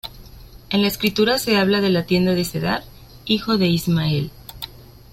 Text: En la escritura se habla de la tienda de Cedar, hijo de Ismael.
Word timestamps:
En 0.71 0.81
la 0.81 0.87
escritura 0.87 1.37
se 1.37 1.57
habla 1.57 1.79
de 1.79 1.91
la 1.91 2.07
tienda 2.07 2.33
de 2.33 2.43
Cedar, 2.43 2.83
hijo 3.25 3.59
de 3.59 3.67
Ismael. 3.67 4.31